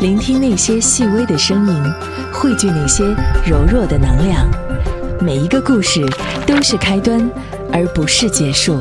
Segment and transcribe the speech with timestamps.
[0.00, 1.92] 聆听那些细微的声音，
[2.32, 3.04] 汇聚那些
[3.46, 4.50] 柔弱的能量。
[5.22, 6.00] 每一个故事
[6.46, 7.30] 都是开端，
[7.70, 8.80] 而不是结束。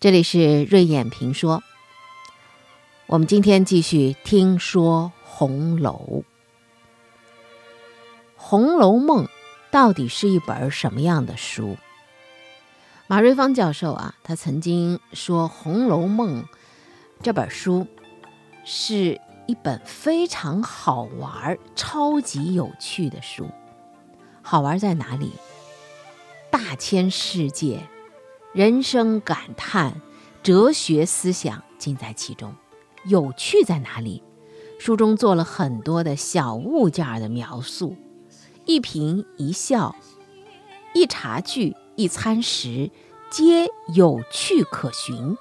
[0.00, 1.62] 这里是瑞眼评说，
[3.06, 6.24] 我们今天继续听说红楼。
[8.34, 9.26] 《红楼梦》
[9.70, 11.76] 到底是一本什么样的书？
[13.06, 16.42] 马瑞芳教授啊，他曾经说，《红楼梦》
[17.22, 17.86] 这本书
[18.64, 23.48] 是一本非常好玩、超级有趣的书。
[24.42, 25.32] 好玩在哪里？
[26.50, 27.80] 大千世界、
[28.52, 30.00] 人生感叹、
[30.42, 32.54] 哲学思想尽在其中。
[33.04, 34.22] 有趣在哪里？
[34.78, 37.96] 书中做了很多的小物件的描述，
[38.64, 39.96] 一颦一笑，
[40.94, 41.74] 一茶具。
[41.98, 42.90] 一餐食
[43.30, 45.38] 皆有趣可寻。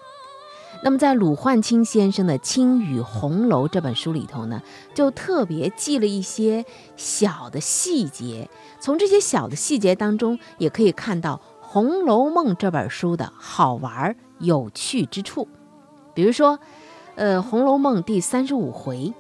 [0.84, 4.62] 那么，在鲁焕清先生的《青雨红楼》这本书里头呢，
[4.94, 6.64] 就特别记了一些
[6.96, 8.48] 小的细节。
[8.80, 15.48] 从这些小的细节当中，也可以看到《红楼梦》这本书的好玩有趣之处。
[16.14, 16.60] 比如说，
[17.16, 19.12] 呃，《红楼梦》第三十五回，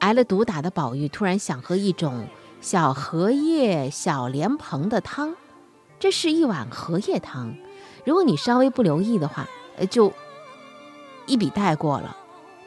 [0.00, 2.26] 挨了毒打的宝玉突然想喝一种
[2.60, 5.34] 小荷叶、小莲蓬的汤。
[5.98, 7.54] 这是一碗荷叶汤，
[8.04, 10.12] 如果你稍微不留意的话，呃，就
[11.26, 12.16] 一笔带过了。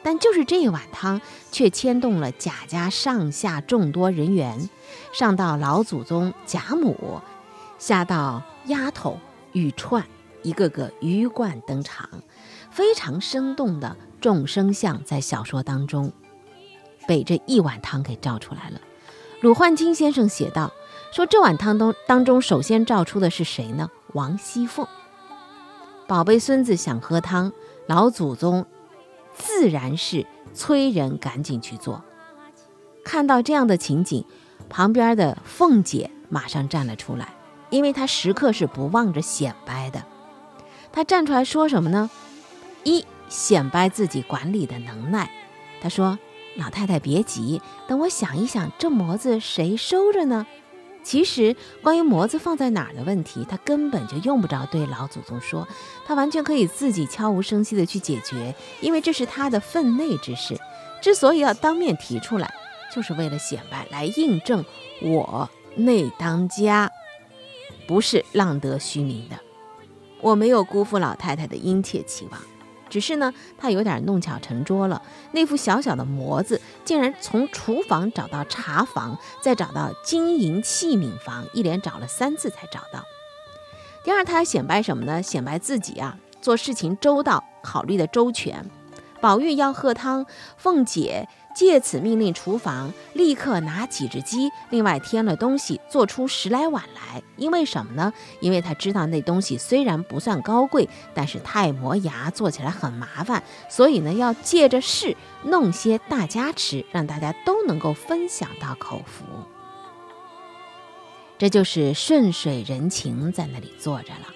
[0.02, 1.20] 但就是这一碗汤，
[1.52, 4.70] 却牵动了贾家上下众多人员，
[5.12, 7.20] 上到老祖宗贾母，
[7.78, 9.18] 下到丫头
[9.52, 10.04] 玉串，
[10.42, 12.08] 一个个鱼贯登场，
[12.70, 16.12] 非常生动的众生相在小说当中
[17.06, 18.80] 被这一碗汤给照出来了。
[19.40, 20.72] 鲁焕清先生写道。
[21.12, 23.90] 说这碗汤当当中，首先照出的是谁呢？
[24.12, 24.86] 王熙凤。
[26.06, 27.52] 宝贝孙子想喝汤，
[27.90, 28.66] 老祖宗
[29.34, 30.24] 自然是
[30.54, 32.04] 催人赶紧去做。
[33.04, 34.24] 看到这样的情景，
[34.68, 37.34] 旁边的凤姐马上站了出来，
[37.68, 40.04] 因为她时刻是不忘着显摆的。
[40.92, 42.08] 她站出来说什么呢？
[42.84, 45.28] 一显摆自己管理的能耐。
[45.82, 46.16] 她说
[46.54, 50.46] ：“老太太别急，等我想一想，这模子谁收着呢？”
[51.02, 55.66] 其实，关于模子放在哪儿的问题，他根本就用不着对老祖宗说，
[56.06, 60.58] 他完全可以自己悄无声息的去解决，因为这是他的分内之事。
[61.00, 62.52] 之所以要当面提出来，
[62.94, 64.64] 就是为了显摆，来印证
[65.02, 66.90] 我内当家，
[67.88, 69.38] 不是浪得虚名的，
[70.20, 72.40] 我没有辜负老太太的殷切期望。
[72.90, 75.00] 只是呢，他有点弄巧成拙了。
[75.32, 83.02] 那副小小的模子，竟然从厨房找到茶房，再找到金银器皿房，一连找了三次才找到。
[84.02, 85.22] 第二，他显摆什么呢？
[85.22, 88.68] 显摆自己啊，做事情周到，考虑的周全。
[89.20, 90.26] 宝玉要喝汤，
[90.56, 91.28] 凤姐。
[91.54, 97.22] 借此命令厨房立刻拿几只鸡，另外添了东西，做出十来碗来。
[97.36, 98.12] 因为什么呢？
[98.40, 109.24] 因为他知道那东西虽然不算高贵，但是太磨牙，做起来很麻烦，所以呢，要借着事弄些大家吃，让大家都能够分享到口福。
[111.38, 114.26] 这就是顺水人情在那里坐着了。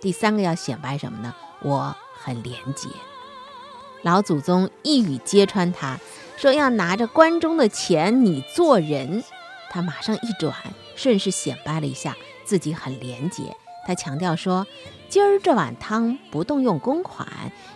[0.00, 1.34] 第三个要显摆什么呢？
[1.62, 2.88] 我很廉洁。
[4.02, 5.98] 老祖宗一语揭穿他。
[6.40, 9.22] 说要拿着关中的钱，你做人，
[9.68, 10.54] 他马上一转，
[10.96, 13.54] 顺势显摆了一下自己很廉洁。
[13.86, 14.66] 他强调说，
[15.10, 17.28] 今儿这碗汤不动用公款，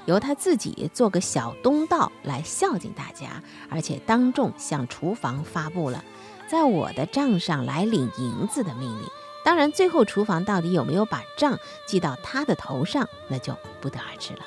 [0.06, 6.02] 由他自己做个小东道来孝敬大家，而且当众向厨房发布了
[6.48, 9.06] 在我的账上来领银子的命令。
[9.44, 14.40] 当然，最后厨房到底有没有把账记到他的头上，那就不得而知了。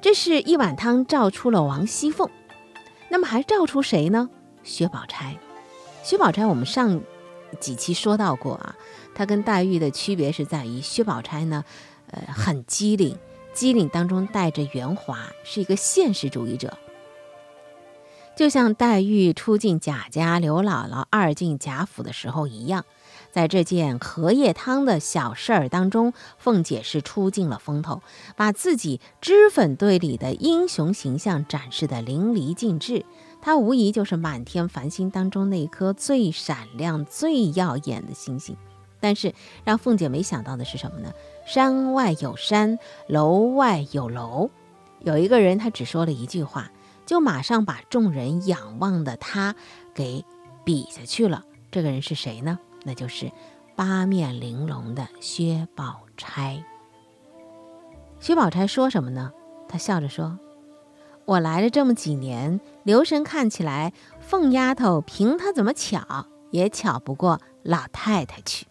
[0.00, 2.28] 这是一碗汤照出了王熙凤。
[3.08, 4.28] 那么还照出谁呢？
[4.62, 5.36] 薛宝钗。
[6.02, 7.00] 薛宝钗，我们上
[7.60, 8.76] 几期说到过啊，
[9.14, 11.64] 她跟黛玉的区别是在于薛宝钗呢，
[12.10, 13.18] 呃，很机灵，
[13.52, 16.78] 机灵当中带着圆滑，是一个现实主义者。
[18.36, 22.84] 就像黛玉初进贾家，刘姥姥二进贾府的时候一样。
[23.38, 28.02] 在这件荷叶汤的小事儿当中，凤姐是出尽了风头，
[28.34, 33.06] 把自己脂粉堆里的英雄形象展示得淋漓尽致。
[33.40, 38.56] 她无疑就是满天繁星当中那颗最闪亮、最耀眼的星星。
[38.98, 39.32] 但是
[39.62, 41.12] 让凤姐没想到的是什么呢？
[41.46, 42.76] 山外有山，
[43.06, 44.50] 楼外有楼。
[44.98, 46.72] 有一个人，他只说了一句话，
[47.06, 49.54] 就马上把众人仰望的他
[49.94, 50.24] 给
[50.64, 51.44] 比下去了。
[51.70, 52.58] 这个人是谁呢？
[52.88, 53.30] 那就是
[53.76, 56.64] 八面玲珑的薛宝钗。
[58.18, 59.30] 薛宝钗说什么呢？
[59.68, 60.38] 她笑着说
[61.26, 68.66] ：“我来了这么几年，留神看起来，凤丫头凭她怎么巧，也巧不过老太太去。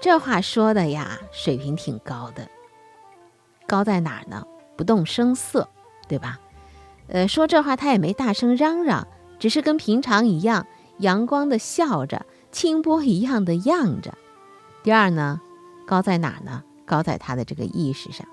[0.00, 2.48] 这话说的呀，水平挺高的。
[3.66, 4.46] 高在哪儿呢？
[4.76, 5.68] 不动声色，
[6.06, 6.38] 对吧？
[7.08, 9.08] 呃，说这话他也没大声嚷嚷，
[9.40, 10.68] 只是跟平常一样，
[10.98, 14.14] 阳光的笑着，清波一样的漾着。
[14.82, 15.40] 第二呢，
[15.86, 16.62] 高在哪呢？
[16.84, 18.26] 高在他的这个意识上。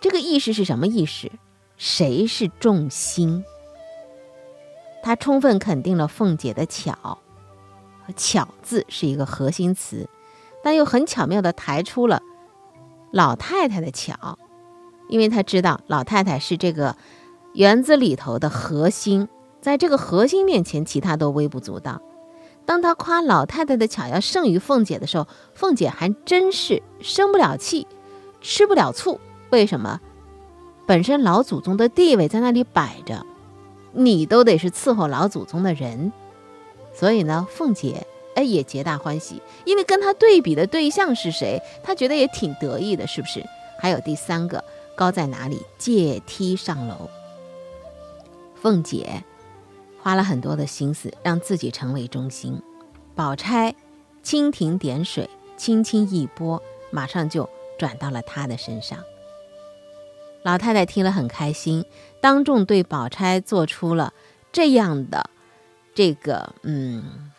[0.00, 1.32] 这个意识是什么意识？
[1.76, 3.42] 谁是重心？
[5.02, 7.18] 他充分肯定了凤姐的巧，
[8.16, 10.08] 巧字是一个核心词，
[10.62, 12.22] 但又很巧妙地抬出了
[13.10, 14.38] 老太太的巧，
[15.08, 16.96] 因为他知道老太太是这个
[17.54, 19.26] 园子里头的核心，
[19.60, 22.00] 在这个核心面前，其他都微不足道。
[22.64, 27.86] 当他夸老太太的巧要胜于凤姐的时候，凤姐还真是生不了气，
[28.40, 29.20] 吃不了醋。
[29.50, 30.00] 为什么？
[30.86, 33.26] 本身老祖宗的地位在那里摆着，
[33.92, 36.12] 你都得是伺候老祖宗的人，
[36.94, 43.44] 所以呢，凤姐哎也皆大欢喜，因为跟她对比的对象是谁，她觉得也挺得意的，是不是？
[43.78, 44.62] 还有第三个
[44.94, 45.60] 高在哪里？
[45.78, 47.10] 借梯上楼，
[48.60, 49.24] 凤姐。
[50.02, 52.60] 花了很多的心思让自己成为中心，
[53.14, 53.74] 宝钗
[54.24, 57.48] 蜻蜓点水，轻轻一拨，马上就
[57.78, 58.98] 转到了她的身上。
[60.42, 61.84] 老太太听了很开心，
[62.20, 64.14] 当众对宝钗做出了
[64.50, 65.28] 这样的
[65.94, 67.30] 这个嗯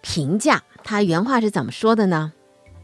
[0.00, 0.64] 评价。
[0.82, 2.32] 她原话是怎么说的呢？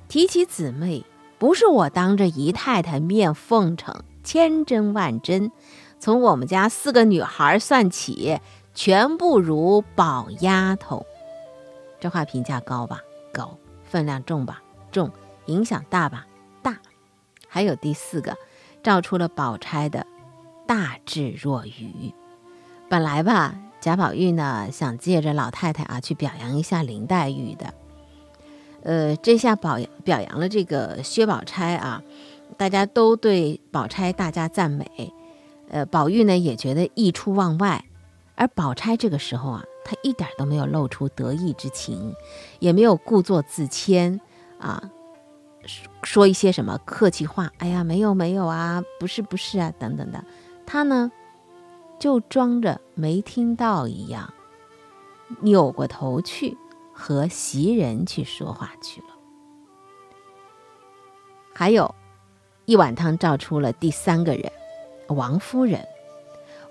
[0.08, 1.04] 提起姊妹，
[1.38, 5.50] 不是我当着姨太太面奉承，千真万真。
[5.98, 8.38] 从我们家四个女孩算起。
[8.74, 11.04] 全不如宝丫头，
[11.98, 13.00] 这话评价高吧？
[13.32, 14.62] 高，分量重吧？
[14.90, 15.10] 重，
[15.46, 16.26] 影响大吧？
[16.62, 16.78] 大。
[17.48, 18.36] 还有第四个，
[18.82, 20.06] 照出了宝钗的
[20.66, 22.14] 大智若愚。
[22.88, 27.74] 本来吧，贾宝玉呢想借着老太太啊去表扬一下林黛玉的，
[28.82, 32.02] 呃，这下表表扬了这个薛宝钗啊，
[32.56, 35.12] 大家都对宝钗大加赞美，
[35.68, 37.84] 呃，宝玉呢也觉得意出望外。
[38.40, 42.16] 而宝钗这个时候啊，她一点都没有露出得意之情，
[42.58, 44.18] 也没有故作自谦
[44.58, 44.90] 啊，
[46.02, 47.52] 说一些什么客气话。
[47.58, 50.24] 哎呀，没有没有啊，不是不是啊，等等的。
[50.64, 51.12] 她呢，
[51.98, 54.32] 就装着没听到一样，
[55.40, 56.56] 扭过头去
[56.94, 59.08] 和袭人去说话去了。
[61.54, 61.94] 还有
[62.64, 64.50] 一碗汤照出了第三个人，
[65.08, 65.86] 王夫人。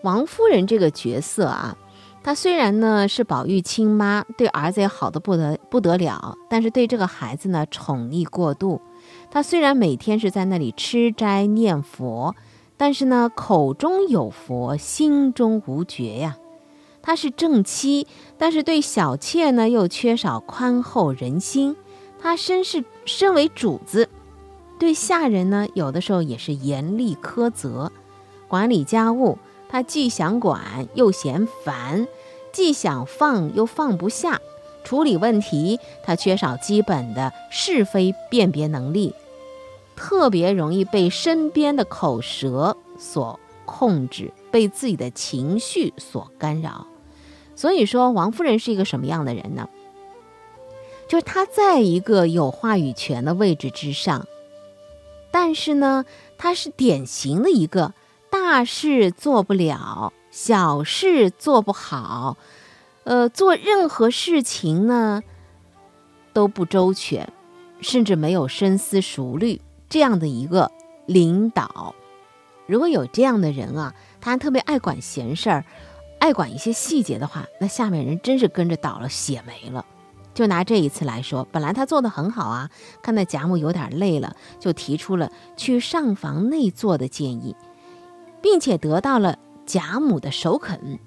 [0.04, 1.78] 王夫人这个角色啊，
[2.24, 8.82] 她虽然呢是宝玉亲妈，对儿子也好的不得不得了，但是对这个孩子呢宠溺过度。
[9.30, 12.36] 她虽然每天是在那里吃斋念佛，
[12.78, 16.38] 但是呢口中有佛，心中无觉呀。
[17.02, 18.08] 她是正妻，
[18.38, 21.76] 但是对小妾呢又缺少宽厚人心。
[22.22, 24.10] 她身是身为主子，
[24.78, 27.92] 对下人呢有的时候也是严厉苛责，
[28.48, 29.38] 管理家务。
[29.70, 32.08] 他既想管又嫌烦，
[32.52, 34.42] 既想放又放不下，
[34.84, 39.14] 处理问题他缺少基本的是非辨别能力，
[39.96, 46.88] 特别容易被身边的口舌所控制，被自己的情绪所干扰。
[47.56, 49.70] 所以说，王夫人是一个什么样的人呢？
[51.08, 54.26] 就是她在一个有话语权的位置之上，
[55.30, 56.06] 但是呢，
[56.40, 57.94] 她是典型的一个。
[58.32, 62.38] 大事做不了，小事做不好，
[63.04, 65.22] 呃，做任何事情呢
[66.34, 67.32] 都不周全，
[67.82, 69.62] 甚至没有深思熟虑。
[69.88, 70.72] 这样的一个
[71.08, 71.96] 领导，
[72.68, 75.66] 如果有这样的人啊，他特别爱管闲事儿，
[76.20, 79.84] 爱管一些细节的话，那下面人真是跟着倒了血霉了。
[80.36, 82.70] 就拿这一次来说，本来他做的很好啊，
[83.02, 87.56] 看到贾母有点累了，就提出了去上房内坐的建议。
[88.42, 91.00] 并且得到了贾母的首肯。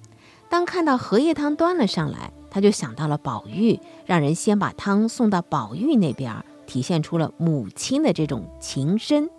[0.48, 9.30] 当看到荷叶汤端了上来，他就想到了宝玉，让人先把汤送到宝玉那边，体现出了母亲的这种情深。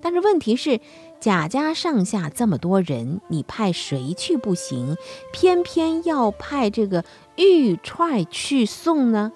[0.00, 0.80] 但是问题是，
[1.18, 4.96] 贾家上下这么多人，你派谁去不行，
[5.32, 7.04] 偏偏要派这个
[7.36, 9.32] 玉钏去送呢？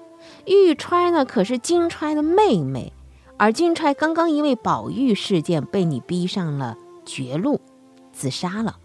[0.46, 2.92] 玉钏呢，可是金钏的妹妹，
[3.36, 7.60] 而金钏刚刚因为宝玉事件被你逼上了绝路。
[8.14, 8.78] 自杀了，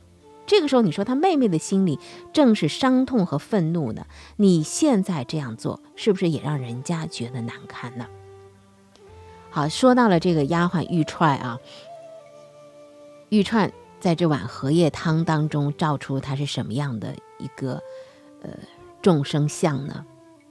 [0.46, 2.00] 这个时候你说他妹妹的心里
[2.34, 4.06] 正是伤痛和愤怒呢？
[4.36, 8.08] 你现在这样做，是不是也让人家觉得难堪呢？
[9.52, 11.60] 好，说到了这个丫鬟玉钏啊，
[13.30, 17.82] 玉串在这碗荷叶汤当中照出她是什么样的一个
[18.42, 18.50] 呃
[19.02, 20.06] 众生相呢？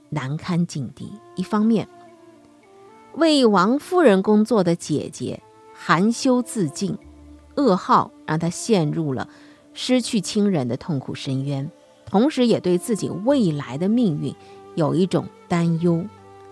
[0.09, 1.13] 难堪境地。
[1.35, 1.87] 一方面，
[3.13, 5.41] 为王夫人工作的姐姐
[5.73, 6.97] 含羞自尽，
[7.59, 9.27] 噩耗让他陷入了
[9.73, 11.69] 失去亲人的痛苦深渊，
[12.05, 14.33] 同时也对自己未来的命运
[14.75, 16.03] 有一种担忧。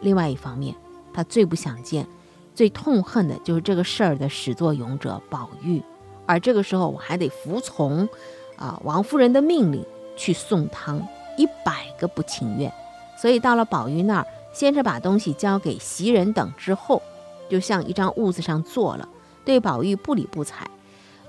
[0.01, 0.75] 另外一方面，
[1.13, 2.05] 他最不想见、
[2.53, 5.81] 最痛恨的就是这个事儿的始作俑者宝玉，
[6.25, 8.07] 而这个时候我还得服从
[8.55, 9.83] 啊王夫人的命令
[10.15, 11.01] 去送汤，
[11.37, 12.71] 一百个不情愿。
[13.19, 17.01] 所以到了宝玉那儿，先是把东西交给袭人等，之后
[17.49, 19.09] 就像一张褥子上坐了，
[19.43, 20.67] 对宝玉不理不睬。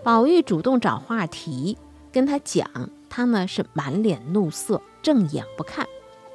[0.03, 1.77] 宝玉主动找话题
[2.13, 2.67] 跟他讲，
[3.11, 5.87] 他呢是满脸怒色，正眼不看，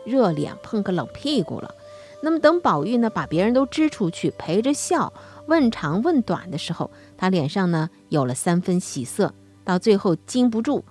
[0.06, 1.74] 热脸碰个冷屁股了。
[2.22, 5.12] 那么等宝玉呢把别人都支出去，陪着笑，
[5.48, 9.34] 问长问短的时候，他脸上呢有了三分喜色。
[9.64, 10.84] 到最后禁不住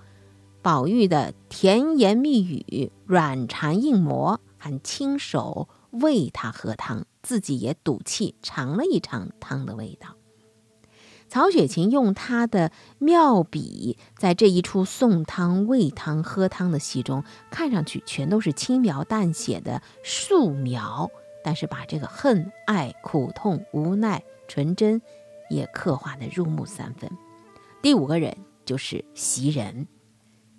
[0.61, 4.39] 宝玉的甜言蜜语，软缠硬磨。
[4.57, 10.15] 还亲手喂他喝汤，自己也赌气尝了一尝汤的味道。
[11.33, 21.09] 曹雪芹用他的妙笔，在这一出送汤、喂汤、喝汤的戏中，看上去全都是轻描淡写的素描，
[21.43, 25.01] 但是把这个恨、爱、苦痛、无奈、纯真，
[25.49, 27.09] 也刻画的入木三分。
[27.81, 29.87] 第五个人就是袭人。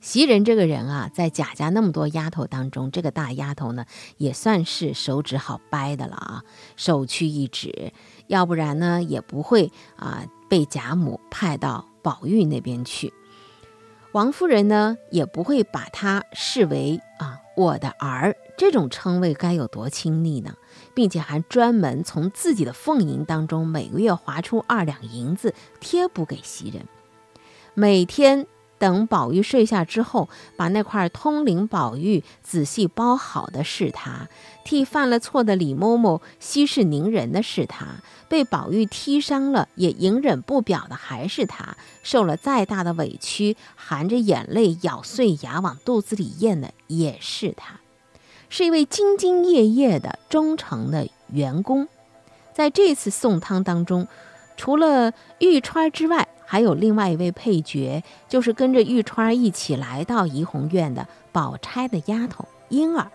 [0.00, 6.42] 袭人这个人啊，在贾家那么多丫头当中，这个大丫头呢，也算是手指好掰的了啊，
[6.76, 7.92] 首屈一指，
[8.26, 13.12] 要不然呢，也不会啊被贾母派到宝玉那边去。
[14.12, 20.54] 王夫人呢，也不会把她视为啊我的儿，这种称谓该有多亲昵呢？
[20.94, 26.86] 并且还专门从自己的俸银当中每个月划出二两银子贴补给袭人，
[27.74, 28.46] 每天。
[28.84, 34.28] 等宝玉睡下之后，把那块通灵宝玉仔细包好的是他；
[34.62, 37.86] 替犯了错的李嬷嬷息事宁人的是他；
[38.28, 47.80] 被宝玉踢伤了也隐忍不表的还是他；受了再大的委屈，含着眼泪咬碎牙往肚子里咽的也是他。
[48.50, 51.88] 是一位兢兢业业的忠诚的员工。
[52.52, 54.06] 在这次送汤当中，
[54.58, 63.10] 除了玉钏之外，还有另外一位配角，就是跟着玉钏一起来到怡红院的宝钗的丫头莺儿。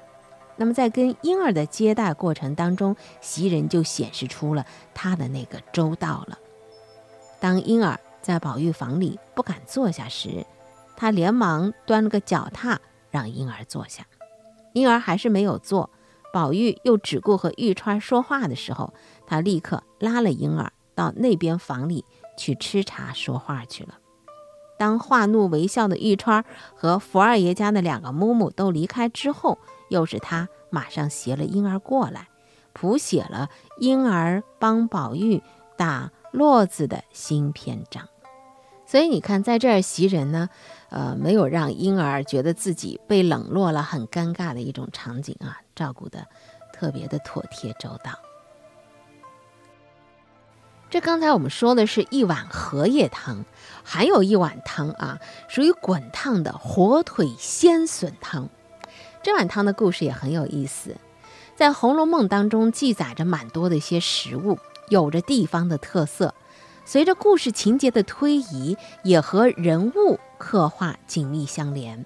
[0.56, 6.38] 那么在跟莺儿的接待过程当中，袭人就显示出了她的那个周到了。
[7.40, 10.46] 当莺儿在宝玉房里不敢坐下时，
[10.98, 14.06] 她连忙端了个脚踏让莺儿坐下。
[14.74, 15.90] 莺儿还是没有坐，
[16.34, 18.94] 宝玉又只顾和玉川说话的时候，
[19.26, 22.04] 他立刻拉了莺儿到那边房里。
[22.40, 23.96] 去吃茶说话去了。
[24.78, 29.58] 当化怒为笑的玉钏和福二爷家的两个嬷嬷都离开之后，
[29.90, 32.30] 又是他马上携了婴儿过来，
[32.72, 35.44] 谱写了婴儿帮宝玉
[35.78, 38.08] 打络子的新篇章。
[38.86, 40.50] 所以你看，在这儿袭人呢，
[40.90, 46.26] 呃，没有让婴儿觉得自己被冷落了，很尴尬的一种场景啊，照顾的
[46.74, 48.29] 特别的妥帖周到。
[50.90, 53.46] 这刚才我们说的是一碗荷叶汤，
[53.84, 58.50] 还有一碗汤啊，属于滚烫的火腿鲜笋汤。
[59.22, 60.96] 这碗汤的故事也很有意思，
[61.56, 66.34] 在《红楼梦》当中记载着蛮多的一些食物，有着地方的特色。
[66.86, 72.04] 随着故事情节的推移，也和人物刻画紧密相连。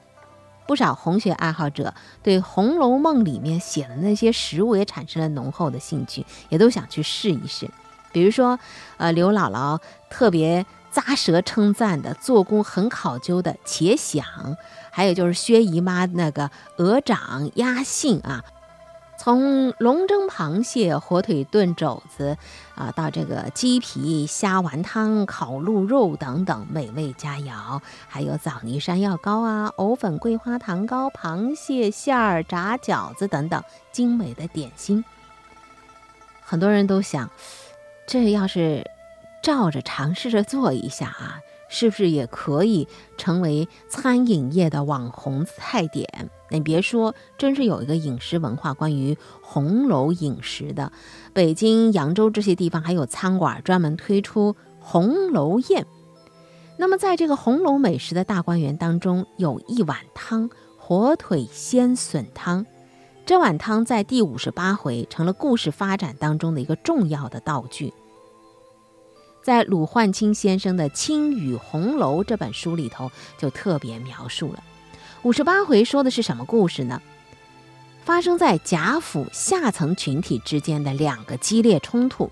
[0.67, 7.69] 不少红学爱好者对《红楼梦》里面写的那些食物也产生了浓厚的兴趣，也都想去试一试。
[8.13, 8.57] 比如说，
[8.95, 14.23] 呃，刘姥姥特别咂舌称赞的，做工很考究的茄鲞，
[14.91, 18.43] 还有就是薛姨妈那个鹅掌鸭杏啊，
[19.17, 22.37] 从龙蒸螃蟹、火腿炖肘子
[22.75, 35.03] 啊，到这个鸡皮虾丸汤、烤鹿肉等等美味佳肴，还有枣泥山药糕啊、藕粉桂花糖糕、螃蟹馅儿炸饺子等等精美的点心，
[36.43, 37.27] 很多人都想。
[38.05, 38.85] 这要是
[39.41, 46.29] 照着尝试着做一下啊，是不是也可以成为餐饮业的网红菜点？
[46.49, 50.91] 你别说，真是有一个饮食文化，关于红楼饮食的，
[51.33, 55.85] 北京、扬州这些地方还有餐馆专门推出红楼宴。
[56.77, 62.65] 那么，在这个红楼美食的大观园当中，有一碗汤——火腿鲜笋汤。
[63.25, 67.93] 这碗汤在第五十八回成了故事发展当中的一个重要的道具。
[69.41, 74.61] 在鲁焕清先生的《青雨红楼》这本书里头就特别描述了。
[75.21, 77.01] 五十八回说的是什么故事呢？
[78.03, 82.29] 发生在贾府下层群体之间的两个激烈冲突，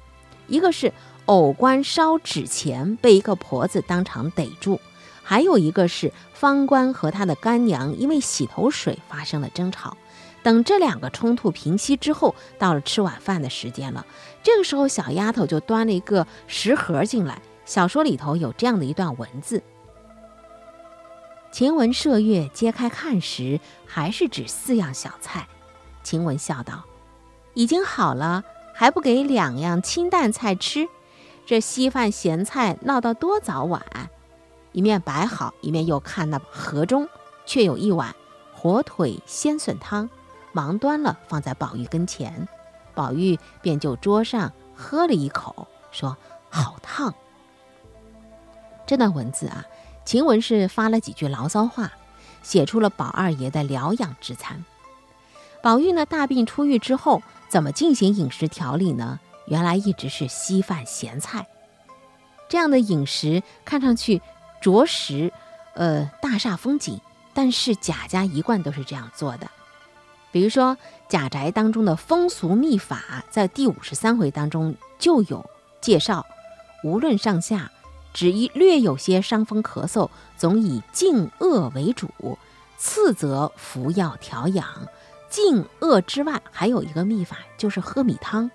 [0.48, 0.92] 一个是
[1.28, 4.78] 偶官烧纸钱被一个婆子当场逮住，
[5.24, 9.96] 还有一个是方官和他的干娘因为洗头水发生了争吵。
[10.44, 14.06] 等这两个冲突平息之后，到了吃晚饭的时间了。
[14.42, 17.42] 这个时候，小丫头就端了一个食盒进来。
[17.64, 19.62] 小说里头有这样的一段文字
[21.52, 25.48] ：“晴雯麝月揭开看时，还是只四样小菜。”
[26.04, 26.84] 晴雯笑道
[27.54, 28.44] ：“已经好了，
[28.74, 30.90] 还不给两样清淡菜吃？
[31.46, 33.82] 这稀饭咸菜闹到多早晚？”
[34.74, 37.08] 一面摆好，一面又看那盒中，
[37.46, 38.16] 却有一碗
[38.54, 40.10] 火腿鲜笋汤。
[40.52, 42.48] 忙端了，放在宝玉跟前，
[42.94, 46.18] 宝玉便就桌上喝了一口，说
[46.50, 47.14] ：“好烫。”
[48.86, 49.66] 这段文字啊，
[50.04, 51.92] 晴雯是发了几句牢骚话，
[52.44, 54.66] 写出了宝二爷的疗养之餐。
[55.62, 59.20] 宝玉呢，大病初愈之后，怎么进行饮食调理呢？
[59.48, 61.48] 原来一直是稀饭咸菜，
[62.48, 64.22] 这样的饮食看上去
[64.62, 65.32] 着实，
[65.74, 67.00] 呃，大煞风景。
[67.34, 69.50] 但是贾家一贯都是这样做的。
[70.32, 70.78] 比如说
[71.10, 75.46] 贾宅当中的风俗秘法，在第五十三回当中就有
[75.82, 76.26] 介绍。
[76.84, 77.70] 无论上下，
[78.14, 82.10] 只一略有些伤风咳嗽，总以静恶为主，
[82.78, 84.66] 次则服药调养。
[85.30, 88.50] 静恶之外，还有一个秘法，就是喝米汤。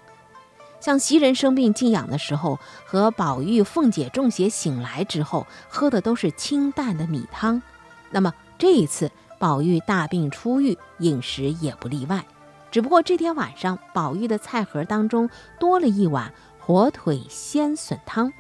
[0.81, 7.63] 像袭人生病静养的时候，和宝玉、凤姐中邪醒来之后，喝的都是清淡的米汤。
[8.11, 9.11] 那么这一次。
[9.39, 12.25] 宝玉大病初愈，饮食也不例外。
[12.71, 18.33] 只不过这天晚上，宝玉的菜盒当中多了一碗火腿鲜笋汤。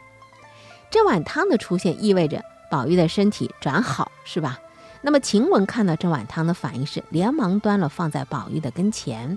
[0.90, 4.58] 这碗汤的出现，意味着宝玉的身体转好，是吧？
[5.02, 9.36] 那么晴雯看到这碗汤的反应是，连忙端了放在宝玉的跟前。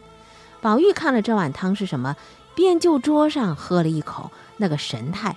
[0.61, 2.15] 宝玉看了这碗汤是什么，
[2.55, 5.35] 便就桌上喝了一口，那个神态，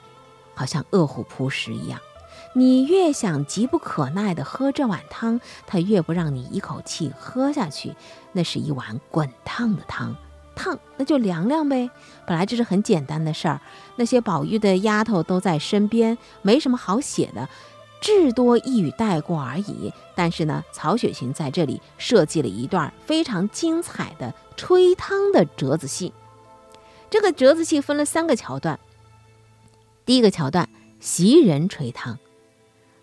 [0.54, 2.00] 好像饿虎扑食一样。
[2.54, 7.94] 你越想急不可耐地喝这碗汤，他越不让你一口气喝下去。
[8.32, 10.14] 那是一碗滚烫的汤，
[10.54, 11.90] 烫那就凉凉呗。
[12.26, 13.60] 本来这是很简单的事儿，
[13.96, 17.48] 那些宝玉的丫头都在身边，没什么好写的，
[18.02, 19.92] 至多一语带过而已。
[20.14, 26.12] 但是呢，曹雪芹在这里设计了一段非常精彩的吹汤的折子戏。
[27.08, 28.78] 这个折子戏分了三个桥段。
[30.04, 30.68] 第一个桥段，
[31.00, 32.18] 袭人吹汤。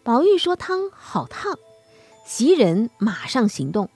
[0.10, 1.60] 宝玉说：“汤好烫。”
[2.26, 3.92] 袭人马上行动，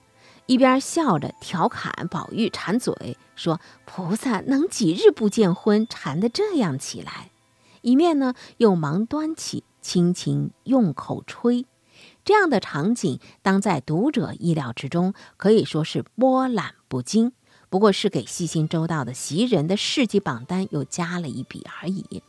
[0.46, 7.32] 一边笑着调侃宝玉馋嘴，说：“菩萨能几日不见荤，馋得这样起来？”
[7.82, 11.66] 一面呢，又忙端起，轻轻用口吹。
[12.24, 17.32] 这样的场景，当在读者意料之中，可以说是波澜不惊。
[17.68, 22.22] 不过是给细心周到的袭人的事迹榜单又加了一笔而已。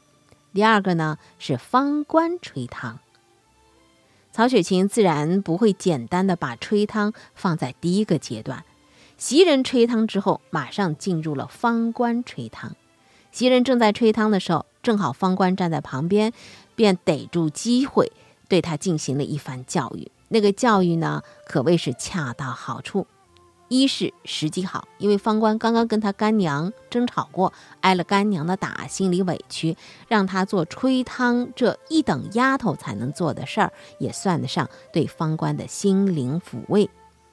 [0.55, 2.97] 第二个呢，是方官吹汤。
[4.35, 8.65] 曹雪芹自然不会简单的把吹汤放在第一个阶段，
[9.17, 12.75] 袭人吹汤之后，马上进入了方官吹汤。
[13.31, 16.33] 袭人正在吹汤的时候，正好方官站在旁边，
[16.75, 18.11] 便逮住机会
[18.49, 20.11] 对他进行了一番教育。
[20.27, 23.07] 那个教育呢，可谓是恰到好处。
[23.67, 27.51] 一是时机好，因为方官刚刚跟他干娘争吵过，
[27.81, 29.75] 挨了干娘的打，心里委屈，
[30.07, 36.89] 让他做吹汤这一等丫头才能做的事儿，也算得上对方官的心灵抚慰。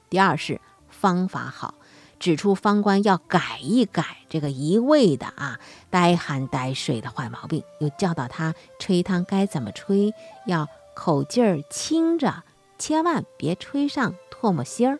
[0.09, 1.75] 第二是方法好，
[2.19, 5.59] 指出方官要改一改这个一味的啊
[5.91, 10.11] 呆憨呆睡的坏毛病，又教导他吹汤该怎么吹，
[10.47, 12.43] 要口劲儿轻着，
[12.79, 14.99] 千万别吹上唾沫星儿。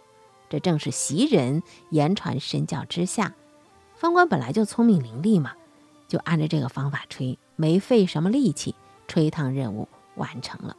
[0.53, 3.33] 这正是袭人言传身教之下，
[3.95, 5.53] 方官本来就聪明伶俐嘛，
[6.07, 8.75] 就按照这个方法吹，没费什么力气，
[9.07, 10.77] 吹汤任务完成了。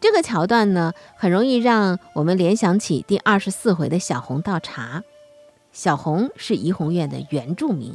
[0.00, 5.04] 这个桥段呢，很容易让我们联想起第二十四回的小红倒茶。
[5.70, 7.94] 小红是怡红院的原住民，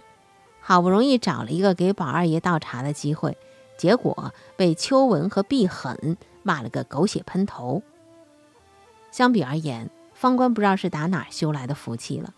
[0.62, 3.38] 好不容易找了一个给宝二爷倒茶的机会，
[3.78, 7.84] 结果被秋纹和碧狠骂了个狗血喷头。
[9.12, 9.90] 相比而言，
[10.24, 12.34] 方官不知道是打哪儿修来的福气了，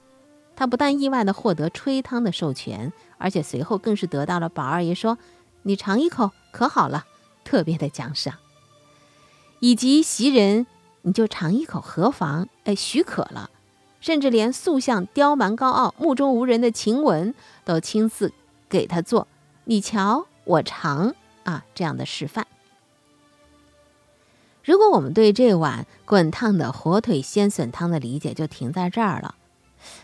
[0.55, 5.19] 他不但意外的获得吹汤的授权，而且随后更是得到了宝二爷说
[5.61, 7.05] ：“你尝一口可好了，
[7.43, 8.33] 特别的奖赏。”
[9.61, 10.65] 以及袭人，
[11.03, 12.47] 你就尝一口何妨？
[12.63, 13.51] 哎，许可了，
[14.01, 18.33] 甚至连素相刁蛮高傲、目中无人的晴雯都亲自
[18.67, 19.27] 给他做。
[19.65, 22.47] 你瞧，我尝，啊这样的示范。
[24.65, 29.35] 如果我们对这碗滚烫的火腿鲜笋汤的理解就停在这儿了，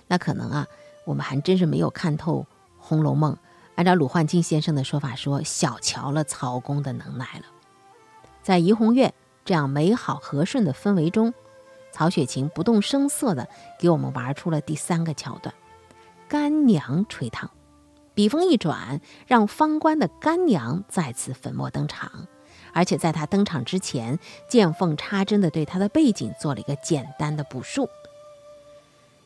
[0.08, 0.68] 那可能啊，
[1.04, 2.42] 我们还真是没有看透
[2.78, 3.34] 《红楼梦》。
[3.74, 7.46] 按照鲁焕金先生的说法，说小瞧了曹公的能耐了。
[8.44, 9.12] 在怡红院
[9.44, 11.34] 这样美好和顺的氛围中，
[11.92, 13.48] 曹雪芹不动声色地
[13.80, 15.56] 给我们玩出了第三个桥段——
[16.30, 17.50] 干娘吹汤。
[18.14, 22.28] 笔锋一转，让方官的干娘再次粉墨登场。
[22.74, 27.90] 而且在他登场之前，见缝插针地对他的背景做了一个简单的补述。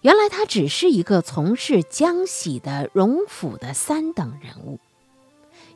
[0.02, 4.80] 原来他只是一个从事江喜的荣府的三等人物。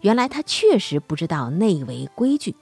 [0.01, 2.55] 原来他确实不知道内围规矩。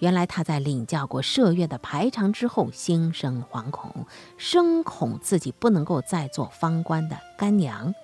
[0.00, 7.94] 原来他在领教过麝月的排场之后，心生惶恐，生恐自己不能够再做方官的干娘。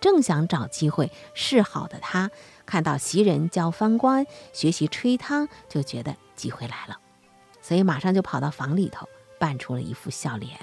[0.00, 2.30] 正想找机会示好的他。
[2.66, 6.98] 看到袭人教方官学习吹汤，就觉得机会来了，
[7.60, 10.58] 所以马上就跑到房里头，扮出了一副笑脸，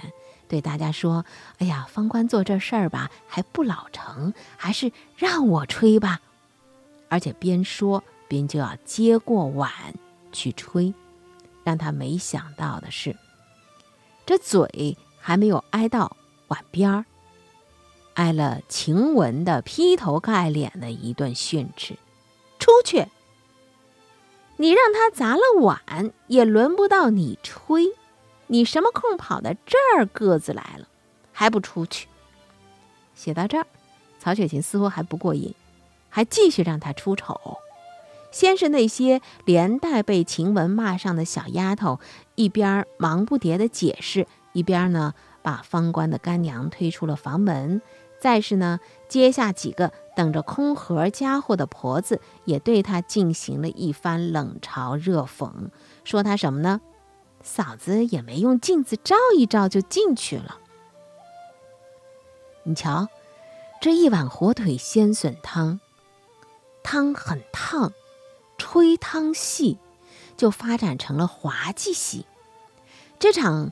[0.48, 1.26] 对大家说
[1.60, 6.20] ：“哎呀，方官做这事儿吧，还不老成，还是让我吹吧。”
[7.10, 9.72] 而且边说边就要接过碗
[10.32, 10.94] 去吹。
[11.64, 13.16] 让他没想到的是，
[14.26, 17.06] 这嘴还没有挨到碗边儿。
[18.14, 21.98] 挨了晴雯的劈头盖脸的一顿训斥，
[22.60, 23.08] 出去！
[24.58, 27.94] 你让他砸了碗，也轮不到你吹。
[28.48, 30.88] 你什么空跑到这儿各自来了，
[31.32, 32.08] 还不出去？
[33.16, 33.66] 写到这儿，
[34.20, 35.56] 曹雪芹似乎还不过瘾，
[36.10, 37.58] 还继续让他出丑。
[38.32, 42.00] 先是那些连带被晴雯骂上的小丫头，
[42.36, 47.82] 一边忙不迭的解释，一边呢把方官的干娘推出了房门。
[48.22, 48.80] 再是呢，
[49.10, 55.52] 接下几个等着空盒家伙的婆子，也对他进行了一番冷嘲热讽，
[56.04, 56.82] 说他什么呢？
[57.42, 60.60] 嫂子也没用镜子照一照就进去了。
[62.62, 63.08] 你瞧，
[63.82, 65.80] 这一碗火腿鲜笋汤，
[66.84, 67.92] 汤很烫，
[68.60, 69.80] 吹汤戏
[70.38, 72.28] 就发展成了滑稽戏。
[73.18, 73.72] 这场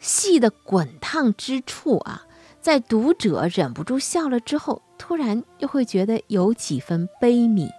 [0.00, 2.25] 戏的滚烫之处啊。
[2.66, 7.70] 在读者忍不住笑了之后，突然又会觉得有几分悲悯。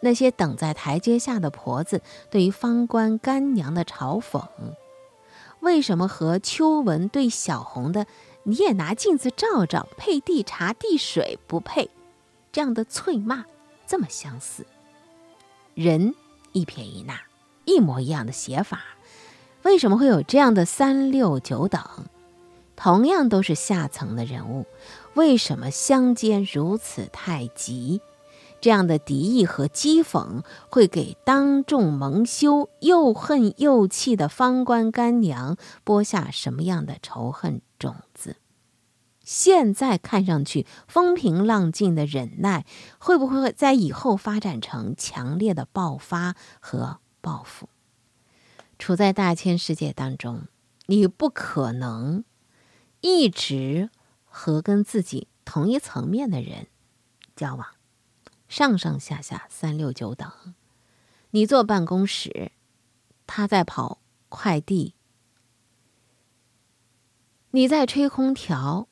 [0.00, 4.44] 那些等在台阶下的婆子对于方官干娘的嘲讽，
[5.60, 8.08] 为什么和秋文对小红的
[8.42, 11.88] “你也拿镜子照照，配地茶递水不配”
[12.50, 13.44] 这样的啐骂
[13.86, 14.66] 这么相似？
[15.74, 16.12] 人
[16.50, 17.20] 一撇一捺，
[17.64, 18.80] 一模一样的写法，
[19.62, 21.80] 为什么会有这样的三六九等？
[22.76, 24.66] 同样都是下层的人物，
[25.14, 28.00] 为什么相间如此太急？
[28.60, 38.36] 这样的敌意和讥讽会给当众蒙羞、又恨又气的方官干娘播下什么样的仇恨种子？
[39.22, 42.64] 现在看上去风平浪静的忍耐，
[42.98, 47.68] 会不会在以后发展成强烈的爆发和报复？
[48.78, 50.42] 处在大千世界当中，
[50.86, 52.24] 你不可能。
[53.06, 53.88] 一直
[54.24, 56.66] 和跟自己同一层面的人
[57.36, 57.76] 交往，
[58.48, 60.28] 上上下下三六九等。
[61.30, 62.50] 你坐办公室，
[63.24, 64.94] 他在跑快递；
[67.52, 68.88] 你在吹空调，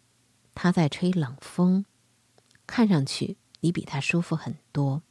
[0.55, 1.85] 他在吹冷风。
[2.69, 5.03] 看上去你比他舒服很多，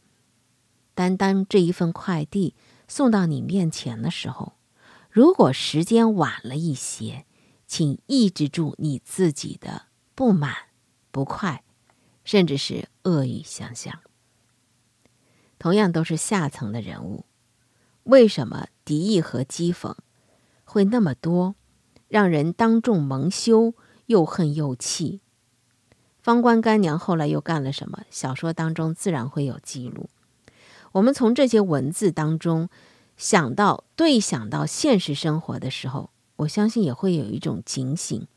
[0.95, 2.55] 但当这一份快递
[2.87, 4.53] 送到你面前的时候，
[5.09, 7.25] 如果时间晚了一些。
[7.75, 10.53] 请抑制住你自己的不满、
[11.09, 11.63] 不快，
[12.23, 13.99] 甚至是恶语相向。
[15.57, 17.25] 同样都是下层的人物，
[18.03, 19.95] 为什么敌意和讥讽
[20.63, 21.55] 会那么多，
[22.09, 23.73] 让人当众蒙羞，
[24.05, 25.21] 又恨又气？
[26.21, 28.03] 方官干娘后来又干了什么？
[28.12, 30.12] 小说当中自然会有记录。
[30.91, 32.69] 我们从这些文字当中
[33.17, 36.12] 想到，对想到现实生活的时候。
[36.37, 38.27] 我相信也会有一种警醒。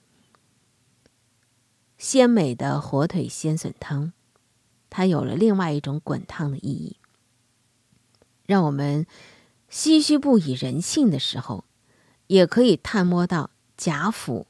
[1.96, 4.12] 鲜美的火腿鲜笋汤，
[4.90, 6.98] 它有了另外一种滚烫的意义，
[8.44, 9.06] 让我们
[9.70, 11.64] 唏嘘不已人性的时候，
[12.26, 14.46] 也可以探摸到贾府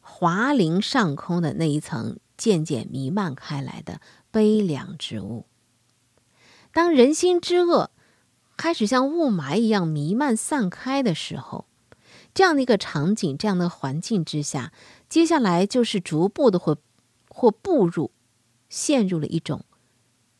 [0.00, 5.46] 华林上空的那一层渐渐弥漫开来的悲凉之物。
[6.72, 7.90] 当人心之恶
[8.56, 11.66] 开始像雾霾一样弥漫散开的时候。
[12.36, 14.70] 这样的一个场景，这样的环境之下，
[15.08, 16.76] 接下来就是逐步的或
[17.30, 18.12] 或步入，
[18.68, 19.64] 陷入了一种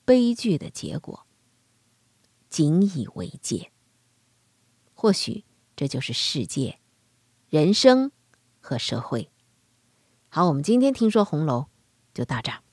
[0.05, 1.27] 悲剧的结果。
[2.51, 3.73] 仅以为戒。
[4.93, 6.79] 或许这就是世界、
[7.49, 8.13] 人生
[8.61, 9.31] 和社会。
[10.29, 11.69] 好，我们今天听说红楼
[12.13, 12.66] 就到这儿。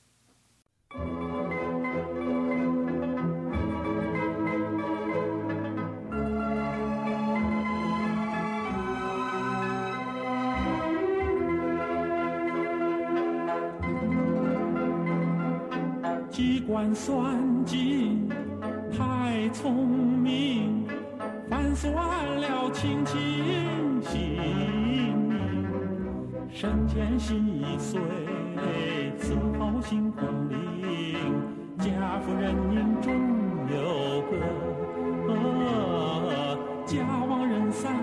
[16.44, 18.28] 机关算尽
[18.92, 20.86] 太聪明，
[21.50, 23.16] 反算了卿卿
[24.02, 24.20] 性
[24.90, 25.16] 命。
[26.50, 27.42] 身兼细
[27.78, 28.02] 碎，
[29.18, 31.16] 伺候新空灵。
[31.78, 33.14] 家夫人宁终
[33.72, 34.36] 有个，
[36.86, 37.96] 家亡人散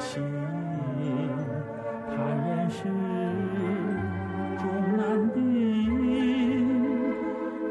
[0.00, 0.22] 心，
[2.08, 2.84] 叹人世
[4.58, 4.62] 终
[4.96, 5.38] 难定，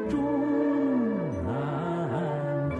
[0.08, 0.14] 终
[1.44, 1.50] 难
[2.70, 2.78] 定。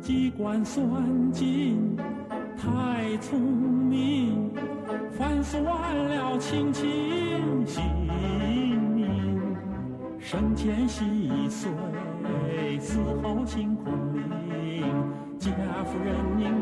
[0.00, 0.82] 机关算
[6.52, 7.82] 了卿卿性
[8.94, 9.56] 命。
[10.18, 11.70] 生前细碎，
[12.78, 14.84] 死后心空灵。
[15.38, 15.50] 家
[15.84, 16.61] 夫人营